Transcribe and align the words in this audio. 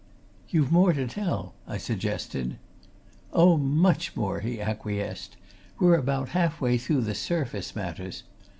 "You've 0.49 0.71
more 0.71 0.93
to 0.93 1.05
tell," 1.05 1.53
I 1.67 1.77
suggested. 1.77 2.57
"Oh, 3.33 3.55
much 3.55 4.15
more!" 4.15 4.39
he 4.39 4.59
acquiesced. 4.59 5.37
"We're 5.77 5.93
about 5.95 6.29
half 6.29 6.59
way 6.59 6.79
through 6.79 7.01
the 7.01 7.13
surface 7.13 7.75
matters. 7.75 8.23